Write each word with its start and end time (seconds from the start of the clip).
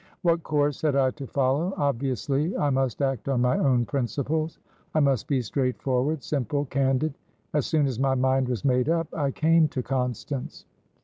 What 0.23 0.41
course 0.41 0.81
had 0.81 0.95
I 0.95 1.11
to 1.11 1.27
follow? 1.27 1.75
Obviously 1.77 2.57
I 2.57 2.71
must 2.71 3.03
act 3.03 3.29
on 3.29 3.41
my 3.41 3.59
own 3.59 3.85
principles; 3.85 4.57
I 4.95 4.99
must 4.99 5.27
be 5.27 5.43
straightforward, 5.43 6.23
simple, 6.23 6.65
candid. 6.65 7.13
As 7.53 7.67
soon 7.67 7.85
as 7.85 7.99
my 7.99 8.15
mind 8.15 8.49
was 8.49 8.65
made 8.65 8.89
up, 8.89 9.09
I 9.13 9.29
came 9.29 9.67
to 9.67 9.83
Constance." 9.83 10.65